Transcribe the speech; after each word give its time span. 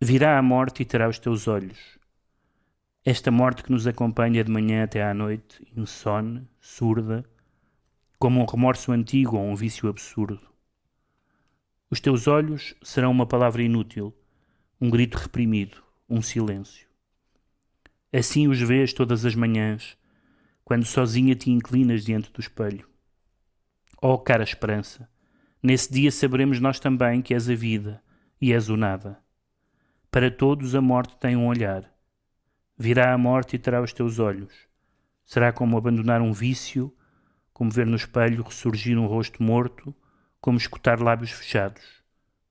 Virá 0.00 0.38
a 0.38 0.42
morte 0.42 0.80
e 0.80 0.84
terá 0.86 1.06
os 1.06 1.18
teus 1.18 1.46
olhos. 1.46 1.98
Esta 3.04 3.30
morte 3.30 3.62
que 3.62 3.70
nos 3.70 3.86
acompanha 3.86 4.42
de 4.42 4.50
manhã 4.50 4.84
até 4.84 5.02
à 5.04 5.12
noite, 5.12 5.62
insone, 5.76 6.48
surda, 6.58 7.22
como 8.18 8.40
um 8.40 8.46
remorso 8.46 8.92
antigo 8.92 9.36
ou 9.36 9.44
um 9.44 9.54
vício 9.54 9.90
absurdo. 9.90 10.40
Os 11.90 12.00
teus 12.00 12.26
olhos 12.26 12.74
serão 12.82 13.10
uma 13.10 13.26
palavra 13.26 13.62
inútil, 13.62 14.16
um 14.80 14.88
grito 14.88 15.18
reprimido, 15.18 15.82
um 16.08 16.22
silêncio. 16.22 16.88
Assim 18.10 18.48
os 18.48 18.58
vês 18.62 18.94
todas 18.94 19.26
as 19.26 19.34
manhãs, 19.34 19.94
quando 20.64 20.86
sozinha 20.86 21.34
te 21.34 21.50
inclinas 21.50 22.02
diante 22.02 22.32
do 22.32 22.40
espelho. 22.40 22.88
Oh, 24.00 24.16
cara 24.16 24.42
esperança, 24.42 25.06
nesse 25.62 25.92
dia 25.92 26.10
saberemos 26.10 26.60
nós 26.60 26.80
também 26.80 27.20
que 27.20 27.34
és 27.34 27.46
a 27.50 27.54
vida 27.54 28.02
e 28.40 28.52
és 28.52 28.68
o 28.68 28.76
nada. 28.76 29.18
Para 30.10 30.30
todos 30.30 30.74
a 30.74 30.80
morte 30.80 31.16
tem 31.16 31.36
um 31.36 31.46
olhar. 31.46 31.92
Virá 32.78 33.12
a 33.12 33.18
morte 33.18 33.56
e 33.56 33.58
terá 33.58 33.82
os 33.82 33.92
teus 33.92 34.18
olhos. 34.18 34.52
Será 35.24 35.52
como 35.52 35.76
abandonar 35.76 36.20
um 36.20 36.32
vício, 36.32 36.94
como 37.52 37.70
ver 37.70 37.86
no 37.86 37.96
espelho 37.96 38.42
ressurgir 38.42 38.98
um 38.98 39.06
rosto 39.06 39.42
morto, 39.42 39.94
como 40.40 40.58
escutar 40.58 41.00
lábios 41.00 41.30
fechados. 41.30 41.82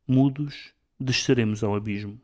Mudos, 0.08 0.73
desceremos 1.00 1.64
ao 1.64 1.76
abismo. 1.76 2.20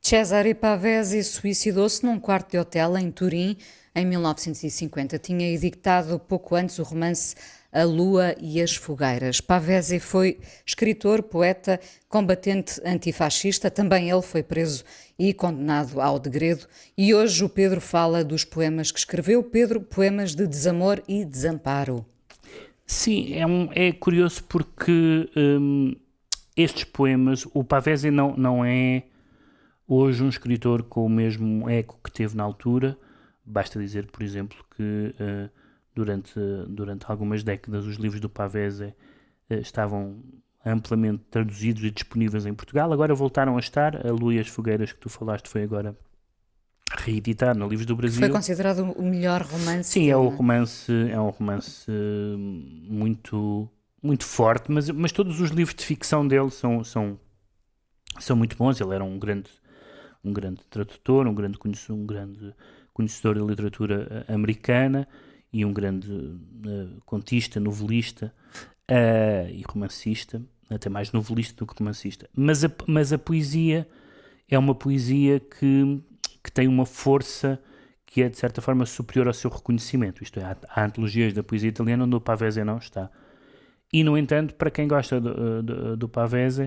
Cesare 0.00 0.54
Pavese 0.54 1.22
suicidou-se 1.24 2.04
num 2.04 2.18
quarto 2.20 2.52
de 2.52 2.58
hotel 2.58 2.96
em 2.96 3.10
Turim 3.10 3.56
em 3.94 4.06
1950. 4.06 5.18
Tinha 5.18 5.50
editado 5.52 6.18
pouco 6.18 6.54
antes 6.54 6.78
o 6.78 6.82
romance 6.82 7.34
A 7.72 7.84
Lua 7.84 8.34
e 8.40 8.60
as 8.60 8.74
Fogueiras. 8.74 9.40
Pavese 9.40 10.00
foi 10.00 10.38
escritor, 10.64 11.22
poeta, 11.22 11.78
combatente 12.08 12.80
antifascista. 12.84 13.70
Também 13.70 14.10
ele 14.10 14.22
foi 14.22 14.42
preso 14.42 14.84
e 15.18 15.34
condenado 15.34 16.00
ao 16.00 16.18
degredo. 16.18 16.66
E 16.96 17.14
hoje 17.14 17.44
o 17.44 17.48
Pedro 17.48 17.80
fala 17.80 18.24
dos 18.24 18.44
poemas 18.44 18.90
que 18.90 18.98
escreveu. 18.98 19.42
Pedro, 19.42 19.80
poemas 19.80 20.34
de 20.34 20.46
desamor 20.46 21.02
e 21.06 21.24
desamparo. 21.24 22.04
Sim, 22.86 23.34
é, 23.34 23.46
um, 23.46 23.68
é 23.74 23.92
curioso 23.92 24.42
porque 24.44 25.28
hum, 25.36 25.94
estes 26.56 26.84
poemas, 26.84 27.46
o 27.52 27.62
Pavese 27.62 28.10
não, 28.10 28.34
não 28.34 28.64
é 28.64 29.02
hoje 29.86 30.22
um 30.24 30.28
escritor 30.28 30.82
com 30.82 31.04
o 31.04 31.08
mesmo 31.08 31.68
eco 31.68 31.98
que 32.02 32.10
teve 32.10 32.34
na 32.34 32.44
altura. 32.44 32.98
Basta 33.44 33.78
dizer, 33.78 34.06
por 34.06 34.22
exemplo, 34.22 34.58
que 34.74 34.82
uh, 34.82 35.50
durante, 35.98 36.38
durante 36.68 37.04
algumas 37.08 37.42
décadas 37.42 37.84
os 37.84 37.96
livros 37.96 38.20
do 38.20 38.28
Pavese 38.28 38.94
uh, 39.50 39.54
estavam 39.54 40.22
amplamente 40.64 41.24
traduzidos 41.30 41.82
e 41.82 41.90
disponíveis 41.90 42.46
em 42.46 42.54
Portugal. 42.54 42.92
Agora 42.92 43.14
voltaram 43.14 43.56
a 43.56 43.60
estar. 43.60 44.06
A 44.06 44.12
Lua 44.12 44.34
e 44.34 44.38
as 44.38 44.46
Fogueiras 44.46 44.92
que 44.92 44.98
tu 44.98 45.08
falaste 45.08 45.48
foi 45.48 45.62
agora 45.62 45.96
reeditado 46.98 47.58
no 47.58 47.68
Livros 47.68 47.86
do 47.86 47.96
Brasil. 47.96 48.20
Foi 48.20 48.30
considerado 48.30 48.92
o 48.92 49.02
melhor 49.02 49.42
romance. 49.42 49.90
Sim, 49.90 50.08
é 50.08 50.16
um 50.16 50.28
romance, 50.28 50.92
é 51.10 51.20
um 51.20 51.30
romance 51.30 51.90
muito 52.88 53.68
muito 54.00 54.24
forte, 54.24 54.70
mas, 54.70 54.88
mas 54.90 55.10
todos 55.10 55.40
os 55.40 55.50
livros 55.50 55.74
de 55.74 55.84
ficção 55.84 56.26
dele 56.26 56.50
são, 56.50 56.84
são, 56.84 57.18
são 58.20 58.36
muito 58.36 58.56
bons. 58.56 58.80
Ele 58.80 58.94
era 58.94 59.02
um 59.02 59.18
grande 59.18 59.50
um 60.24 60.32
grande 60.32 60.60
tradutor, 60.70 61.26
um 61.26 61.34
grande 61.34 61.58
conhecedor, 61.58 61.96
um 61.96 62.06
grande 62.06 62.54
conhecedor 62.92 63.34
da 63.36 63.44
literatura 63.44 64.24
eh, 64.28 64.34
americana 64.34 65.08
e 65.52 65.64
um 65.64 65.72
grande 65.72 66.10
uh, 66.10 67.00
contista, 67.04 67.58
novelista 67.58 68.32
uh, 68.90 69.50
e 69.50 69.62
romancista, 69.68 70.42
até 70.68 70.88
mais 70.88 71.12
novelista 71.12 71.54
do 71.56 71.66
que 71.66 71.78
romancista. 71.78 72.28
Mas 72.34 72.64
a, 72.64 72.70
mas 72.86 73.12
a 73.12 73.18
poesia 73.18 73.88
é 74.48 74.58
uma 74.58 74.74
poesia 74.74 75.40
que, 75.40 76.02
que 76.42 76.52
tem 76.52 76.68
uma 76.68 76.86
força 76.86 77.60
que 78.04 78.22
é 78.22 78.28
de 78.28 78.38
certa 78.38 78.62
forma 78.62 78.86
superior 78.86 79.26
ao 79.26 79.34
seu 79.34 79.50
reconhecimento. 79.50 80.22
Isto 80.22 80.40
é, 80.40 80.44
há, 80.44 80.56
há 80.68 80.84
antologias 80.84 81.34
da 81.34 81.42
poesia 81.42 81.68
italiana 81.68 82.04
onde 82.04 82.16
o 82.16 82.20
Pavese 82.20 82.64
não 82.64 82.78
está. 82.78 83.10
E, 83.92 84.02
no 84.02 84.16
entanto, 84.16 84.54
para 84.54 84.70
quem 84.70 84.88
gosta 84.88 85.20
do, 85.20 85.62
do, 85.62 85.96
do 85.96 86.08
Pavese, 86.08 86.64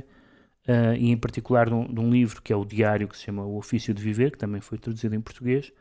uh, 0.67 0.95
e 0.97 1.11
em 1.11 1.17
particular 1.17 1.67
de 1.67 1.73
um, 1.73 1.91
de 1.91 1.99
um, 1.99 2.11
livro 2.11 2.41
que 2.41 2.53
é 2.53 2.55
o 2.55 2.65
Diário, 2.65 3.07
que 3.07 3.17
se 3.17 3.23
chama 3.23 3.43
O 3.43 3.57
Ofício 3.57 3.93
de 3.93 4.01
Viver, 4.01 4.31
que 4.31 4.37
também 4.37 4.61
foi 4.61 4.77
traduzido 4.77 5.15
em 5.15 5.21
português. 5.21 5.71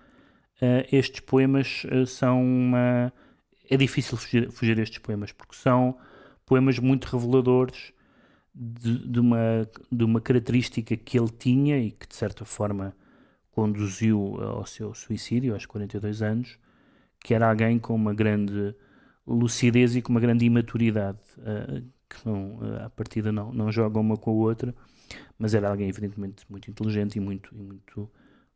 Uh, 0.63 0.87
estes 0.93 1.21
poemas 1.21 1.85
uh, 1.85 2.07
são 2.07 2.43
uma. 2.43 3.13
É 3.69 3.77
difícil 3.77 4.17
fugir, 4.17 4.51
fugir 4.51 4.79
a 4.79 4.83
estes 4.83 4.99
poemas, 4.99 5.33
porque 5.33 5.55
são 5.55 5.97
poemas 6.45 6.79
muito 6.79 7.05
reveladores 7.07 7.93
de, 8.55 8.99
de, 9.07 9.21
uma, 9.21 9.69
de 9.91 10.05
uma 10.05 10.21
característica 10.21 10.97
que 10.97 11.19
ele 11.19 11.31
tinha 11.31 11.79
e 11.79 11.93
que, 11.93 12.07
de 12.07 12.15
certa 12.15 12.45
forma, 12.45 12.95
conduziu 13.53 14.37
ao 14.43 14.67
seu 14.67 14.93
suicídio 14.93 15.55
aos 15.55 15.67
42 15.67 16.23
anos, 16.23 16.59
que 17.21 17.35
era 17.35 17.49
alguém 17.49 17.79
com 17.79 17.95
uma 17.95 18.13
grande 18.13 18.75
lucidez 19.27 19.95
e 19.95 20.03
com 20.03 20.11
uma 20.11 20.21
grande 20.21 20.45
imaturidade, 20.45 21.19
uh, 21.39 21.83
que 22.09 22.27
não, 22.27 22.57
uh, 22.57 22.85
à 22.85 22.91
partida 22.91 23.31
não, 23.31 23.53
não 23.53 23.71
jogam 23.71 24.03
uma 24.03 24.17
com 24.17 24.31
a 24.31 24.35
outra, 24.35 24.75
mas 25.39 25.55
era 25.55 25.71
alguém 25.71 25.89
evidentemente 25.89 26.45
muito 26.49 26.71
inteligente 26.71 27.17
e 27.17 27.21
muito, 27.21 27.55
e 27.55 27.63
muito 27.63 28.11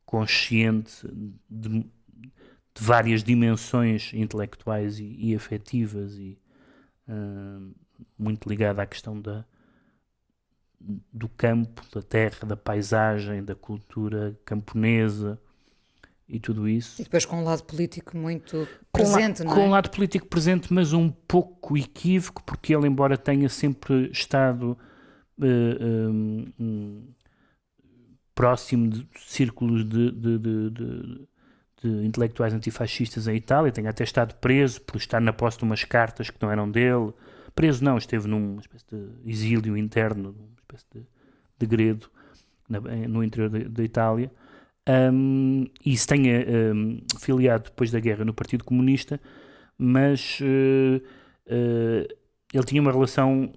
consciente 0.05 1.07
de, 1.51 1.81
de 1.81 1.87
várias 2.81 3.23
dimensões 3.23 4.13
intelectuais 4.13 4.99
e, 4.99 5.17
e 5.19 5.35
afetivas 5.35 6.17
e 6.17 6.39
uh, 7.09 7.75
muito 8.19 8.49
ligada 8.49 8.83
à 8.83 8.87
questão 8.87 9.21
da, 9.21 9.45
do 11.13 11.29
campo, 11.29 11.83
da 11.93 12.03
terra, 12.03 12.47
da 12.47 12.57
paisagem, 12.57 13.43
da 13.43 13.55
cultura 13.55 14.39
camponesa 14.45 15.39
e 16.29 16.39
tudo 16.41 16.69
isso. 16.69 17.01
E 17.01 17.05
depois 17.05 17.25
com 17.25 17.37
um 17.37 17.45
lado 17.45 17.63
político 17.65 18.17
muito 18.17 18.67
presente, 18.93 19.39
com, 19.39 19.45
não 19.45 19.53
é? 19.53 19.55
Com 19.55 19.67
um 19.67 19.71
lado 19.71 19.91
político 19.91 20.27
presente, 20.27 20.73
mas 20.73 20.93
um 20.93 21.11
pouco 21.11 21.77
equívoco, 21.77 22.43
porque 22.45 22.75
ele, 22.75 22.87
embora 22.87 23.17
tenha 23.17 23.49
sempre 23.49 24.11
estado 24.11 24.77
uh, 25.39 26.11
um, 26.11 26.53
um, 26.59 27.09
próximo 28.35 28.89
de 28.89 29.07
círculos 29.19 29.85
de, 29.85 30.11
de, 30.11 30.39
de, 30.39 30.71
de, 30.71 32.07
intelectuais 32.07 32.53
antifascistas 32.53 33.29
em 33.29 33.37
Itália, 33.37 33.71
tenha 33.71 33.91
até 33.91 34.05
estado 34.05 34.35
preso 34.37 34.81
por 34.81 34.97
estar 34.97 35.21
na 35.21 35.33
posse 35.33 35.59
de 35.59 35.65
umas 35.65 35.85
cartas 35.85 36.31
que 36.31 36.43
não 36.43 36.51
eram 36.51 36.71
dele. 36.71 37.13
Preso 37.55 37.85
não, 37.85 37.99
esteve 37.99 38.27
numa 38.27 38.61
espécie 38.61 38.85
de 38.91 39.31
exílio 39.31 39.77
interno, 39.77 40.31
uma 40.31 40.61
espécie 40.61 40.87
de 40.95 41.07
degredo 41.59 42.11
no 43.09 43.23
interior 43.23 43.51
da 43.51 43.85
Itália 43.85 44.31
um, 44.89 45.67
e 45.85 45.97
se 45.97 46.07
tenha 46.07 46.45
um, 46.75 47.01
filiado 47.19 47.65
depois 47.65 47.91
da 47.91 47.99
guerra 48.01 48.25
no 48.25 48.35
Partido 48.35 48.65
Comunista, 48.65 49.21
mas 49.79 50.39
uh, 50.41 51.03
uh, 51.47 52.15
ele 52.53 52.65
tinha 52.65 52.83
uma 52.83 52.93
relação 52.93 53.51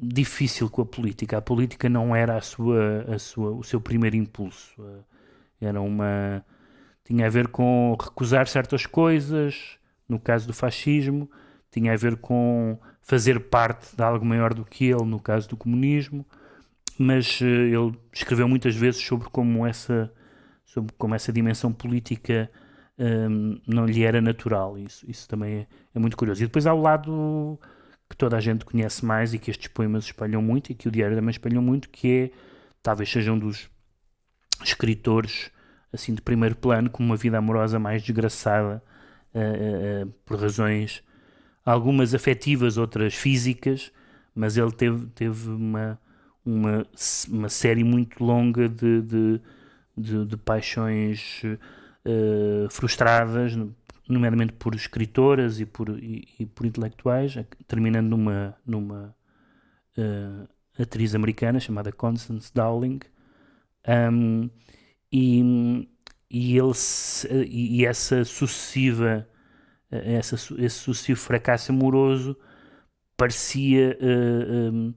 difícil 0.00 0.70
com 0.70 0.82
a 0.82 0.86
política. 0.86 1.38
A 1.38 1.42
política 1.42 1.88
não 1.88 2.14
era 2.14 2.36
a 2.36 2.40
sua, 2.40 3.04
a 3.08 3.18
sua, 3.18 3.50
o 3.52 3.62
seu 3.62 3.80
primeiro 3.80 4.16
impulso. 4.16 4.80
Uh, 4.80 5.04
era 5.60 5.80
uma 5.80 6.44
tinha 7.04 7.26
a 7.26 7.30
ver 7.30 7.48
com 7.48 7.96
recusar 8.00 8.46
certas 8.46 8.86
coisas, 8.86 9.78
no 10.08 10.18
caso 10.20 10.46
do 10.46 10.52
fascismo, 10.52 11.28
tinha 11.70 11.92
a 11.92 11.96
ver 11.96 12.16
com 12.16 12.78
fazer 13.02 13.40
parte 13.40 13.96
de 13.96 14.02
algo 14.02 14.24
maior 14.24 14.54
do 14.54 14.64
que 14.64 14.84
ele, 14.84 15.04
no 15.04 15.20
caso 15.20 15.48
do 15.48 15.56
comunismo 15.56 16.24
mas 17.00 17.40
uh, 17.40 17.44
ele 17.46 17.98
escreveu 18.12 18.46
muitas 18.46 18.76
vezes 18.76 19.02
sobre 19.02 19.30
como 19.30 19.66
essa, 19.66 20.12
sobre 20.66 20.94
como 20.98 21.14
essa 21.14 21.32
dimensão 21.32 21.72
política 21.72 22.50
ehm, 22.98 23.58
não 23.66 23.86
lhe 23.86 24.04
era 24.04 24.20
natural. 24.20 24.76
Isso, 24.76 25.10
isso 25.10 25.26
também 25.26 25.60
é, 25.60 25.66
é, 25.94 25.98
muito 25.98 26.14
curioso. 26.14 26.42
E 26.42 26.46
depois 26.46 26.66
há 26.66 26.74
o 26.74 26.82
lado 26.82 27.58
que 28.10 28.16
toda 28.16 28.36
a 28.36 28.40
gente 28.40 28.64
conhece 28.64 29.04
mais 29.04 29.32
e 29.32 29.38
que 29.38 29.50
estes 29.50 29.68
poemas 29.68 30.04
espalham 30.04 30.42
muito 30.42 30.70
e 30.70 30.74
que 30.74 30.88
o 30.88 30.90
Diário 30.90 31.16
também 31.16 31.30
espalhou 31.30 31.62
muito, 31.62 31.88
que 31.88 32.12
é, 32.12 32.30
talvez 32.82 33.10
seja 33.10 33.32
um 33.32 33.38
dos 33.38 33.70
escritores 34.62 35.50
assim 35.92 36.14
de 36.14 36.20
primeiro 36.20 36.56
plano 36.56 36.90
com 36.90 37.02
uma 37.02 37.16
vida 37.16 37.38
amorosa 37.38 37.78
mais 37.78 38.02
desgraçada 38.02 38.82
uh, 39.34 40.04
uh, 40.04 40.12
por 40.26 40.38
razões 40.38 41.02
algumas 41.64 42.14
afetivas, 42.14 42.76
outras 42.76 43.14
físicas, 43.14 43.92
mas 44.34 44.56
ele 44.56 44.72
teve, 44.72 45.06
teve 45.14 45.48
uma 45.48 45.98
uma, 46.44 46.86
uma 47.28 47.48
série 47.48 47.84
muito 47.84 48.22
longa 48.22 48.68
de, 48.68 49.02
de, 49.02 49.40
de, 49.96 50.24
de 50.26 50.36
paixões 50.36 51.42
uh, 51.44 52.68
frustradas, 52.70 53.56
nomeadamente 54.10 54.52
por 54.54 54.74
escritoras 54.74 55.60
e 55.60 55.66
por, 55.66 55.88
e, 55.98 56.28
e 56.38 56.46
por 56.46 56.66
intelectuais, 56.66 57.34
terminando 57.66 58.08
numa, 58.08 58.56
numa 58.66 59.14
uh, 59.96 60.48
atriz 60.80 61.14
americana 61.14 61.60
chamada 61.60 61.92
Constance 61.92 62.52
Dowling. 62.54 63.00
Um, 64.12 64.50
e, 65.12 65.88
e, 66.30 66.56
ele, 66.56 66.72
e 67.48 67.84
essa 67.84 68.24
sucessiva 68.24 69.26
essa, 69.90 70.36
esse 70.36 70.78
sucessivo 70.78 71.18
fracasso 71.18 71.72
amoroso 71.72 72.36
parecia 73.16 73.98
uh, 74.00 74.72
um, 74.72 74.94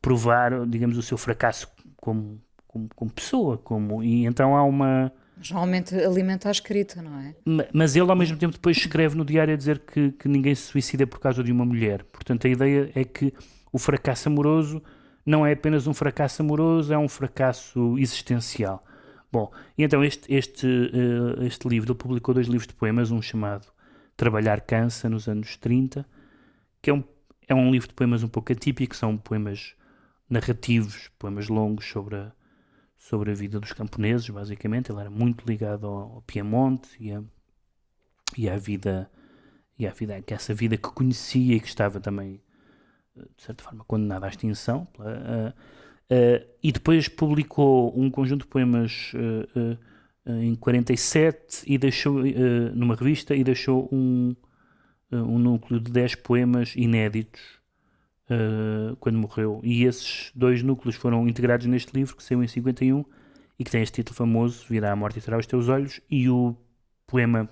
provar, 0.00 0.66
digamos, 0.66 0.96
o 0.96 1.02
seu 1.02 1.18
fracasso 1.18 1.68
como, 1.96 2.40
como, 2.66 2.88
como 2.94 3.10
pessoa. 3.10 3.58
Como, 3.58 4.02
e 4.02 4.24
então 4.24 4.56
há 4.56 4.62
uma. 4.62 5.12
Geralmente 5.40 5.94
alimenta 5.94 6.48
a 6.48 6.52
escrita, 6.52 7.00
não 7.00 7.18
é? 7.18 7.34
Mas 7.72 7.96
ele, 7.96 8.10
ao 8.10 8.16
mesmo 8.16 8.36
tempo, 8.36 8.52
depois 8.52 8.76
escreve 8.76 9.16
no 9.16 9.24
diário 9.24 9.54
a 9.54 9.56
dizer 9.56 9.78
que, 9.78 10.12
que 10.12 10.28
ninguém 10.28 10.54
se 10.54 10.62
suicida 10.62 11.06
por 11.06 11.18
causa 11.18 11.42
de 11.42 11.50
uma 11.50 11.64
mulher. 11.64 12.04
Portanto, 12.04 12.46
a 12.46 12.50
ideia 12.50 12.90
é 12.94 13.04
que 13.04 13.32
o 13.72 13.78
fracasso 13.78 14.28
amoroso 14.28 14.82
não 15.24 15.46
é 15.46 15.52
apenas 15.52 15.86
um 15.86 15.94
fracasso 15.94 16.42
amoroso, 16.42 16.92
é 16.92 16.98
um 16.98 17.08
fracasso 17.08 17.96
existencial. 17.98 18.84
Bom, 19.32 19.50
e 19.78 19.84
então 19.84 20.02
este, 20.02 20.32
este, 20.32 20.66
uh, 20.66 21.42
este 21.44 21.68
livro, 21.68 21.92
ele 21.92 21.98
publicou 21.98 22.34
dois 22.34 22.46
livros 22.46 22.66
de 22.66 22.74
poemas, 22.74 23.10
um 23.10 23.22
chamado 23.22 23.68
Trabalhar 24.16 24.60
Cansa, 24.60 25.08
nos 25.08 25.28
anos 25.28 25.56
30, 25.56 26.04
que 26.82 26.90
é 26.90 26.94
um, 26.94 27.04
é 27.46 27.54
um 27.54 27.70
livro 27.70 27.88
de 27.88 27.94
poemas 27.94 28.22
um 28.22 28.28
pouco 28.28 28.52
atípico, 28.52 28.94
são 28.94 29.16
poemas 29.16 29.74
narrativos, 30.28 31.10
poemas 31.18 31.48
longos 31.48 31.86
sobre 31.86 32.16
a, 32.16 32.32
sobre 33.00 33.30
a 33.30 33.34
vida 33.34 33.58
dos 33.58 33.72
camponeses, 33.72 34.28
basicamente. 34.28 34.92
Ele 34.92 35.00
era 35.00 35.10
muito 35.10 35.44
ligado 35.46 35.86
ao, 35.86 36.16
ao 36.16 36.22
Piemonte 36.22 36.90
e, 37.00 37.10
a, 37.10 37.22
e 38.36 38.48
à 38.48 38.58
vida, 38.58 39.10
e 39.78 39.86
à 39.86 39.90
vida, 39.90 40.20
que 40.20 40.34
essa 40.34 40.52
vida 40.52 40.76
que 40.76 40.90
conhecia 40.90 41.56
e 41.56 41.60
que 41.60 41.66
estava 41.66 41.98
também, 41.98 42.42
eh, 43.16 43.22
de 43.36 43.42
certa 43.42 43.64
forma, 43.64 43.84
condenada 43.84 44.26
à 44.26 44.28
extinção. 44.28 44.86
Uh, 44.98 45.52
Uh, 46.10 46.44
e 46.60 46.72
depois 46.72 47.06
publicou 47.06 47.96
um 47.96 48.10
conjunto 48.10 48.40
de 48.40 48.48
poemas 48.48 49.12
uh, 49.14 49.78
em 50.26 50.56
47 50.56 51.62
e 51.64 51.78
deixou 51.78 52.24
numa 52.74 52.96
revista 52.96 53.32
e 53.32 53.44
deixou 53.44 53.88
um, 53.92 54.34
um 55.12 55.38
núcleo 55.38 55.78
de 55.78 55.92
10 55.92 56.16
poemas 56.16 56.74
inéditos 56.74 57.59
quando 59.00 59.18
morreu. 59.18 59.60
E 59.62 59.84
esses 59.84 60.30
dois 60.34 60.62
núcleos 60.62 60.96
foram 60.96 61.28
integrados 61.28 61.66
neste 61.66 61.92
livro 61.94 62.16
que 62.16 62.22
saiu 62.22 62.42
em 62.42 62.48
51 62.48 63.04
e 63.58 63.64
que 63.64 63.70
tem 63.70 63.82
este 63.82 63.96
título 63.96 64.16
famoso, 64.16 64.64
Virá 64.68 64.92
a 64.92 64.96
Morte 64.96 65.18
e 65.18 65.22
Terá 65.22 65.36
os 65.36 65.46
Teus 65.46 65.68
Olhos, 65.68 66.00
e 66.10 66.28
o 66.28 66.56
poema 67.06 67.48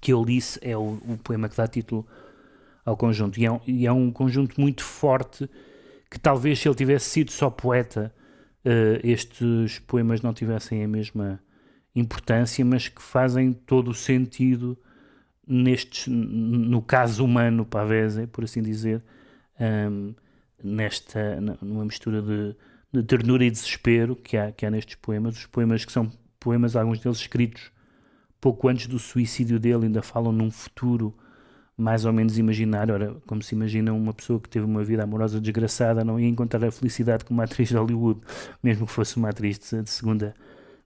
que 0.00 0.12
eu 0.12 0.24
disse 0.24 0.58
é 0.62 0.76
o, 0.76 0.98
o 1.06 1.18
poema 1.22 1.48
que 1.48 1.56
dá 1.56 1.66
título 1.66 2.06
ao 2.84 2.96
conjunto. 2.96 3.38
E 3.38 3.46
é, 3.46 3.60
e 3.66 3.86
é 3.86 3.92
um 3.92 4.10
conjunto 4.10 4.60
muito 4.60 4.82
forte 4.82 5.48
que 6.10 6.18
talvez 6.18 6.58
se 6.58 6.68
ele 6.68 6.74
tivesse 6.74 7.10
sido 7.10 7.32
só 7.32 7.50
poeta, 7.50 8.14
uh, 8.64 9.00
estes 9.02 9.78
poemas 9.80 10.22
não 10.22 10.32
tivessem 10.32 10.84
a 10.84 10.88
mesma 10.88 11.40
importância, 11.94 12.64
mas 12.64 12.88
que 12.88 13.02
fazem 13.02 13.52
todo 13.52 13.90
o 13.90 13.94
sentido 13.94 14.78
nestes, 15.46 16.06
no 16.06 16.80
caso 16.80 17.24
humano, 17.24 17.64
Pavese, 17.64 18.26
por 18.26 18.44
assim 18.44 18.62
dizer, 18.62 19.02
um, 19.60 20.14
nesta, 20.62 21.40
numa 21.60 21.84
mistura 21.84 22.22
de, 22.22 22.56
de, 22.92 23.02
ternura 23.02 23.44
e 23.44 23.50
desespero 23.50 24.16
que 24.16 24.36
há, 24.36 24.52
que 24.52 24.64
há 24.64 24.70
nestes 24.70 24.96
poemas. 24.96 25.36
Os 25.36 25.46
poemas 25.46 25.84
que 25.84 25.92
são 25.92 26.10
poemas, 26.38 26.76
alguns 26.76 27.00
deles 27.00 27.18
escritos 27.18 27.72
pouco 28.40 28.68
antes 28.68 28.86
do 28.86 28.98
suicídio 28.98 29.58
dele, 29.58 29.86
ainda 29.86 30.02
falam 30.02 30.30
num 30.30 30.50
futuro 30.50 31.14
mais 31.76 32.04
ou 32.04 32.12
menos 32.12 32.38
imaginar, 32.38 32.90
ora, 32.90 33.16
como 33.26 33.42
se 33.42 33.54
imagina 33.54 33.92
uma 33.92 34.12
pessoa 34.12 34.38
que 34.38 34.48
teve 34.48 34.64
uma 34.64 34.84
vida 34.84 35.02
amorosa 35.02 35.40
desgraçada 35.40 36.04
não 36.04 36.20
ia 36.20 36.28
encontrar 36.28 36.64
a 36.64 36.70
felicidade 36.70 37.24
como 37.24 37.42
atriz 37.42 37.68
de 37.68 37.76
Hollywood, 37.76 38.20
mesmo 38.62 38.86
que 38.86 38.92
fosse 38.92 39.16
uma 39.16 39.30
atriz 39.30 39.58
de, 39.58 39.82
de 39.82 39.90
segunda, 39.90 40.34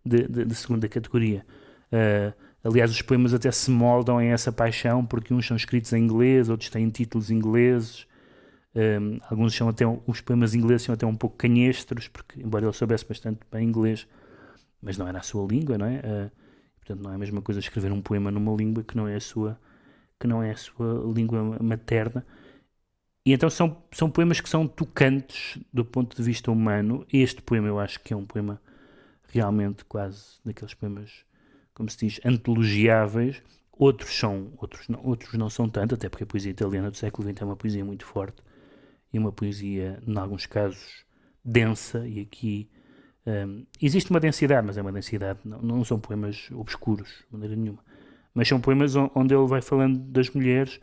de, 0.04 0.26
de, 0.26 0.44
de, 0.44 0.54
segunda 0.54 0.88
categoria. 0.88 1.44
Uh, 1.92 2.32
aliás, 2.64 2.90
os 2.90 3.02
poemas 3.02 3.34
até 3.34 3.50
se 3.50 3.70
moldam 3.70 4.20
em 4.20 4.28
essa 4.28 4.50
paixão, 4.50 5.04
porque 5.04 5.34
uns 5.34 5.46
são 5.46 5.56
escritos 5.56 5.92
em 5.92 6.02
inglês, 6.02 6.48
outros 6.48 6.70
têm 6.70 6.88
títulos 6.88 7.30
ingleses, 7.30 8.06
um, 8.78 9.18
ah, 9.22 9.28
alguns 9.30 9.54
são 9.54 9.68
até, 9.68 9.84
os 10.06 10.20
poemas 10.20 10.54
ingleses 10.54 10.82
são 10.82 10.94
até 10.94 11.04
um 11.04 11.14
pouco 11.14 11.36
canhestros, 11.36 12.06
porque 12.06 12.40
embora 12.40 12.64
ele 12.64 12.72
soubesse 12.72 13.04
bastante 13.04 13.40
bem 13.50 13.66
inglês, 13.66 14.06
mas 14.80 14.96
não 14.96 15.08
era 15.08 15.18
a 15.18 15.22
sua 15.22 15.46
língua, 15.46 15.76
não 15.76 15.86
é? 15.86 15.98
Uh, 15.98 16.30
portanto, 16.76 17.02
não 17.02 17.10
é 17.10 17.16
a 17.16 17.18
mesma 17.18 17.42
coisa 17.42 17.58
escrever 17.58 17.90
um 17.90 18.00
poema 18.00 18.30
numa 18.30 18.54
língua 18.54 18.84
que 18.84 18.96
não 18.96 19.08
é 19.08 19.16
a 19.16 19.20
sua 19.20 19.58
que 20.20 20.26
não 20.26 20.42
é 20.42 20.50
a 20.50 20.56
sua 20.56 21.12
língua 21.14 21.58
materna. 21.62 22.26
E 23.24 23.32
então 23.32 23.48
são, 23.50 23.76
são 23.92 24.10
poemas 24.10 24.40
que 24.40 24.48
são 24.48 24.66
tocantes 24.66 25.58
do 25.72 25.84
ponto 25.84 26.16
de 26.16 26.22
vista 26.22 26.50
humano. 26.50 27.06
Este 27.12 27.40
poema 27.42 27.68
eu 27.68 27.78
acho 27.78 28.00
que 28.00 28.12
é 28.12 28.16
um 28.16 28.26
poema 28.26 28.60
realmente 29.28 29.84
quase 29.84 30.40
daqueles 30.44 30.74
poemas, 30.74 31.24
como 31.72 31.88
se 31.90 31.98
diz, 31.98 32.20
antologiáveis. 32.24 33.42
Outros 33.72 34.18
são, 34.18 34.52
outros 34.58 34.88
não, 34.88 35.00
outros 35.04 35.34
não 35.34 35.48
são 35.48 35.68
tanto, 35.68 35.94
até 35.94 36.08
porque 36.08 36.24
a 36.24 36.26
poesia 36.26 36.50
italiana 36.50 36.90
do 36.90 36.96
século 36.96 37.28
XX 37.28 37.42
é 37.42 37.44
uma 37.44 37.56
poesia 37.56 37.84
muito 37.84 38.04
forte 38.04 38.42
e 39.12 39.18
uma 39.18 39.32
poesia, 39.32 40.02
em 40.06 40.18
alguns 40.18 40.46
casos, 40.46 41.04
densa. 41.44 42.06
E 42.06 42.20
aqui 42.20 42.70
um, 43.26 43.64
existe 43.80 44.10
uma 44.10 44.20
densidade, 44.20 44.66
mas 44.66 44.76
é 44.76 44.82
uma 44.82 44.92
densidade, 44.92 45.40
não, 45.44 45.60
não 45.60 45.84
são 45.84 45.98
poemas 45.98 46.48
obscuros, 46.52 47.08
de 47.26 47.32
maneira 47.32 47.56
nenhuma 47.56 47.82
mas 48.38 48.46
são 48.46 48.60
poemas 48.60 48.94
onde 48.94 49.34
ele 49.34 49.48
vai 49.48 49.60
falando 49.60 49.98
das 49.98 50.30
mulheres 50.30 50.78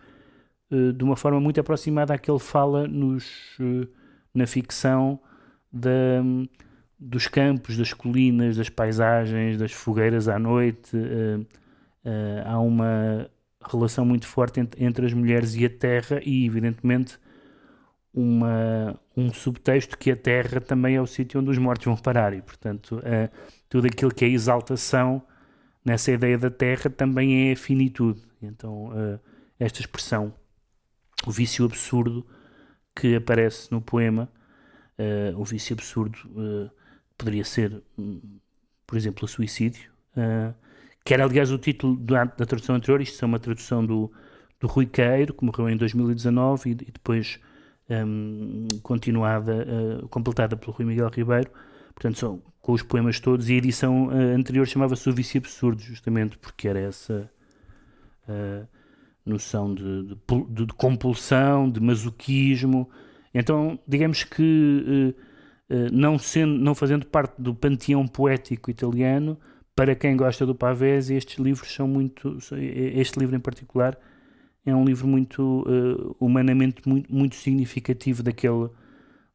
uh, 0.70 0.92
de 0.92 1.04
uma 1.06 1.16
forma 1.16 1.40
muito 1.40 1.58
aproximada 1.58 2.14
à 2.14 2.18
que 2.18 2.30
ele 2.30 2.38
fala 2.38 2.86
nos, 2.86 3.58
uh, 3.62 3.88
na 4.34 4.46
ficção 4.46 5.18
da, 5.72 6.22
dos 7.00 7.30
campos, 7.30 7.78
das 7.78 7.94
colinas, 7.94 8.58
das 8.58 8.68
paisagens, 8.68 9.58
das 9.58 9.72
fogueiras 9.72 10.28
à 10.28 10.38
noite. 10.38 10.98
Uh, 10.98 11.48
há 12.46 12.60
uma 12.60 13.30
relação 13.72 14.06
muito 14.06 14.28
forte 14.28 14.60
entre, 14.60 14.84
entre, 14.84 15.06
as 15.06 15.14
mulheres 15.14 15.56
e 15.56 15.64
a 15.64 15.70
terra 15.70 16.20
e, 16.26 16.46
evidentemente, 16.46 17.18
uma, 18.16 19.00
um 19.16 19.34
subtexto 19.34 19.98
que 19.98 20.10
a 20.10 20.16
terra 20.16 20.62
também 20.62 20.96
é 20.96 21.02
o 21.02 21.06
sítio 21.06 21.42
onde 21.42 21.50
os 21.52 21.58
mortos 21.58 21.86
vão 21.86 21.98
parar 21.98 22.34
e, 22.34 22.42
portanto, 22.42 23.02
tudo 23.68 23.88
aquilo 23.88 24.14
que 24.14 24.24
é 24.24 24.30
exaltação 24.30 25.22
nessa 25.86 26.12
ideia 26.12 26.38
da 26.38 26.50
terra 26.50 26.90
também 26.90 27.50
é 27.50 27.54
a 27.54 27.56
finitude. 27.56 28.22
Então, 28.42 28.88
uh, 28.88 29.20
esta 29.60 29.80
expressão, 29.80 30.34
o 31.28 31.32
vício 31.32 31.64
absurdo 31.64 32.26
que 32.96 33.16
aparece 33.16 33.72
no 33.72 33.80
poema, 33.80 34.28
uh, 34.98 35.40
o 35.40 35.46
vício 35.46 35.76
absurdo 35.76 36.18
uh, 36.32 36.72
poderia 37.16 37.46
ser, 37.46 37.84
um, 37.98 38.40
por 38.88 38.98
exemplo, 38.98 39.26
o 39.26 39.28
suicídio, 39.28 39.92
que 41.04 41.14
era, 41.14 41.26
aliás, 41.26 41.52
o 41.52 41.58
título 41.58 41.98
da, 41.98 42.24
da, 42.24 42.46
tradução 42.46 42.76
anterior. 42.76 43.02
Isto 43.02 43.24
é 43.24 43.26
uma 43.26 43.38
tradução 43.38 43.86
do, 43.86 44.12
do 44.60 44.66
Rui 44.66 44.86
Queiro, 44.86 45.34
que 45.34 45.44
morreu 45.44 45.70
em 45.70 45.76
2019 45.76 46.70
e, 46.70 46.72
e 46.72 46.76
depois 46.76 47.40
um, 47.90 48.68
continuada, 48.82 49.66
completada 50.10 50.56
pelo 50.56 50.72
Rui 50.72 50.86
Miguel 50.86 51.10
Ribeiro. 51.10 51.50
Portanto, 51.94 52.18
são 52.18 52.42
com 52.66 52.74
os 52.74 52.82
poemas 52.82 53.20
todos, 53.20 53.48
e 53.48 53.54
a 53.54 53.58
edição 53.58 54.08
uh, 54.08 54.36
anterior 54.36 54.66
chamava-se 54.66 55.08
O 55.08 55.14
Vício 55.14 55.38
Absurdo, 55.38 55.80
justamente 55.84 56.36
porque 56.36 56.68
era 56.68 56.80
essa 56.80 57.30
uh, 58.28 58.68
noção 59.24 59.72
de, 59.72 60.04
de, 60.04 60.66
de, 60.66 60.74
compulsão, 60.74 61.70
de 61.70 61.80
masoquismo. 61.80 62.90
Então, 63.32 63.78
digamos 63.88 64.24
que, 64.24 65.16
uh, 65.70 65.76
não, 65.94 66.18
sendo, 66.18 66.58
não 66.58 66.74
fazendo 66.74 67.06
parte 67.06 67.40
do 67.40 67.54
panteão 67.54 68.08
poético 68.08 68.72
italiano, 68.72 69.38
para 69.76 69.94
quem 69.94 70.18
gosta 70.18 70.44
do 70.44 70.56
Pavese, 70.56 71.14
estes 71.14 71.38
livros 71.38 71.72
são 71.72 71.88
muito. 71.88 72.40
Este 72.96 73.20
livro 73.20 73.36
em 73.36 73.40
particular 73.40 73.96
é 74.66 74.76
um 74.76 74.84
livro 74.84 75.08
muito 75.08 75.64
humanamente 76.20 76.82
muito, 76.88 77.14
muito 77.14 77.36
significativo 77.36 78.24
daquele, 78.24 78.70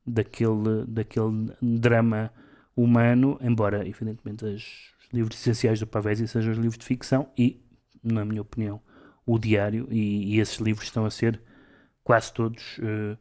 daquele, 0.07 0.85
daquele 0.87 1.53
drama 1.61 2.33
humano, 2.77 3.39
embora, 3.41 3.87
evidentemente, 3.87 4.45
os 4.45 4.91
livros 5.13 5.39
essenciais 5.39 5.79
do 5.81 5.87
Pavesi 5.87 6.27
sejam 6.27 6.53
os 6.53 6.59
livros 6.59 6.79
de 6.79 6.85
ficção 6.85 7.29
e, 7.37 7.63
na 8.03 8.25
minha 8.25 8.43
opinião, 8.43 8.81
o 9.27 9.39
diário, 9.39 9.87
e, 9.91 10.35
e 10.35 10.41
esses 10.41 10.59
livros 10.59 10.87
estão 10.87 11.05
a 11.05 11.11
ser 11.11 11.41
quase 12.03 12.33
todos 12.33 12.79
uh, 12.79 13.17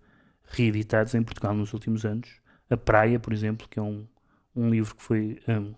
reeditados 0.46 1.14
em 1.14 1.22
Portugal 1.22 1.54
nos 1.54 1.74
últimos 1.74 2.06
anos. 2.06 2.30
A 2.70 2.78
Praia, 2.78 3.20
por 3.20 3.34
exemplo, 3.34 3.68
que 3.68 3.80
é 3.80 3.82
um, 3.82 4.08
um 4.56 4.70
livro 4.70 4.96
que 4.96 5.04
foi 5.04 5.40
um, 5.48 5.74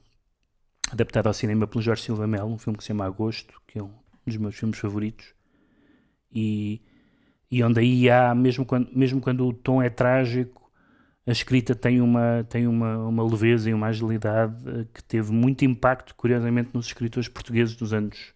adaptado 0.91 1.27
ao 1.27 1.33
cinema 1.33 1.67
pelo 1.67 1.81
Jorge 1.81 2.03
Silva 2.03 2.27
Melo, 2.27 2.51
um 2.51 2.57
filme 2.57 2.77
que 2.77 2.83
se 2.83 2.89
chama 2.89 3.05
Agosto, 3.05 3.61
que 3.67 3.79
é 3.79 3.83
um 3.83 3.91
dos 4.25 4.37
meus 4.37 4.55
filmes 4.55 4.77
favoritos, 4.77 5.33
e, 6.31 6.81
e 7.49 7.63
onde 7.63 7.79
aí 7.79 8.09
há, 8.09 8.33
mesmo 8.33 8.65
quando, 8.65 8.89
mesmo 8.93 9.19
quando 9.19 9.45
o 9.45 9.53
tom 9.53 9.81
é 9.81 9.89
trágico, 9.89 10.61
a 11.25 11.31
escrita 11.31 11.75
tem 11.75 12.01
uma, 12.01 12.45
tem 12.49 12.65
uma, 12.65 12.97
uma 13.07 13.23
leveza 13.23 13.69
e 13.69 13.73
uma 13.73 13.87
agilidade 13.87 14.55
uh, 14.67 14.85
que 14.93 15.03
teve 15.03 15.31
muito 15.31 15.63
impacto, 15.65 16.15
curiosamente, 16.15 16.71
nos 16.73 16.87
escritores 16.87 17.27
portugueses 17.27 17.75
dos 17.75 17.93
anos 17.93 18.33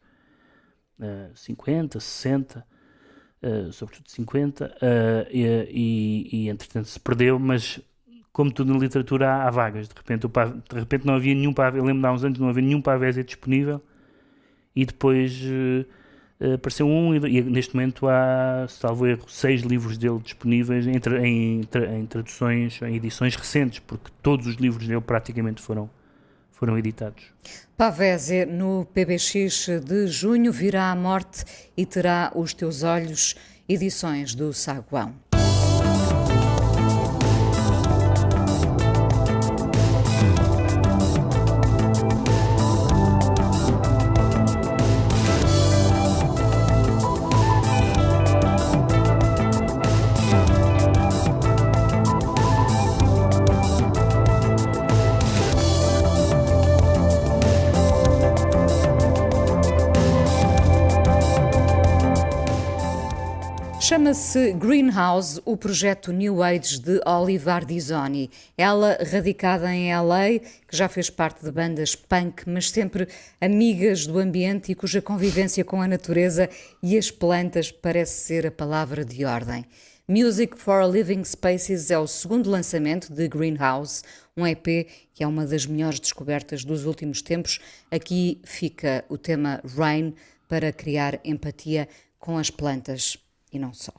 uh, 0.99 1.35
50, 1.35 1.99
60, 1.99 2.65
uh, 3.41 3.73
sobretudo 3.73 4.09
50, 4.09 4.65
uh, 4.65 4.69
e, 5.31 5.45
e, 5.69 6.29
e, 6.31 6.49
entretanto 6.49 6.87
se 6.87 6.99
perdeu, 6.99 7.39
mas 7.39 7.79
como 8.31 8.51
tudo 8.51 8.73
na 8.73 8.79
literatura 8.79 9.29
há, 9.29 9.47
há 9.47 9.49
vagas, 9.49 9.87
de 9.87 9.95
repente, 9.95 10.27
de 10.27 10.79
repente 10.79 11.05
não 11.07 11.15
havia 11.15 11.33
nenhum 11.33 11.53
pavê, 11.53 11.79
eu 11.79 11.85
lembro 11.85 12.01
de 12.01 12.07
há 12.07 12.11
uns 12.11 12.23
anos 12.23 12.37
não 12.37 12.49
havia 12.49 12.63
nenhum 12.63 12.81
pavés 12.81 13.15
disponível, 13.15 13.81
e 14.75 14.85
depois 14.85 15.41
Uh, 15.41 15.85
apareceu 16.53 16.87
um 16.87 17.15
e, 17.15 17.37
e, 17.37 17.41
neste 17.41 17.75
momento 17.75 18.07
há, 18.07 18.65
salvo 18.67 19.07
erro, 19.07 19.27
seis 19.27 19.61
livros 19.61 19.97
dele 19.97 20.19
disponíveis 20.19 20.85
em, 20.85 20.95
em, 21.23 21.61
em, 21.61 22.05
traduções, 22.05 22.81
em 22.81 22.95
edições 22.95 23.35
recentes, 23.35 23.79
porque 23.79 24.11
todos 24.21 24.47
os 24.47 24.55
livros 24.55 24.87
dele 24.87 25.01
praticamente 25.01 25.61
foram, 25.61 25.89
foram 26.51 26.77
editados. 26.77 27.23
Pavese, 27.77 28.45
no 28.45 28.85
PBX 28.93 29.67
de 29.83 30.07
junho, 30.07 30.51
virá 30.51 30.91
a 30.91 30.95
morte 30.95 31.43
e 31.75 31.85
terá 31.85 32.31
os 32.35 32.53
teus 32.53 32.83
olhos, 32.83 33.35
edições 33.67 34.35
do 34.35 34.53
Saguão. 34.53 35.15
Chama-se 63.95 64.51
Greenhouse, 64.51 65.41
o 65.45 65.55
projeto 65.55 66.11
New 66.11 66.43
Age 66.43 66.81
de 66.81 66.99
Olive 67.05 67.49
Ardizoni. 67.49 68.29
Ela, 68.57 68.97
radicada 69.09 69.73
em 69.73 69.95
LA, 69.95 70.39
que 70.67 70.75
já 70.75 70.89
fez 70.89 71.09
parte 71.09 71.45
de 71.45 71.49
bandas 71.49 71.95
punk, 71.95 72.43
mas 72.45 72.69
sempre 72.69 73.07
amigas 73.39 74.05
do 74.05 74.19
ambiente 74.19 74.69
e 74.69 74.75
cuja 74.75 75.01
convivência 75.01 75.63
com 75.63 75.81
a 75.81 75.87
natureza 75.87 76.49
e 76.83 76.97
as 76.97 77.09
plantas 77.09 77.71
parece 77.71 78.25
ser 78.25 78.45
a 78.45 78.51
palavra 78.51 79.05
de 79.05 79.23
ordem. 79.23 79.63
Music 80.09 80.59
for 80.59 80.83
Living 80.83 81.23
Spaces 81.23 81.89
é 81.89 81.97
o 81.97 82.05
segundo 82.05 82.49
lançamento 82.49 83.13
de 83.13 83.29
Greenhouse, 83.29 84.03
um 84.35 84.45
EP 84.45 84.89
que 85.13 85.23
é 85.23 85.27
uma 85.27 85.45
das 85.45 85.65
melhores 85.65 86.01
descobertas 86.01 86.65
dos 86.65 86.83
últimos 86.83 87.21
tempos. 87.21 87.61
Aqui 87.89 88.41
fica 88.43 89.05
o 89.07 89.17
tema 89.17 89.61
Rain 89.63 90.13
para 90.49 90.73
criar 90.73 91.17
empatia 91.23 91.87
com 92.19 92.37
as 92.37 92.49
plantas 92.49 93.17
e 93.51 93.59
não 93.59 93.73
só. 93.73 93.93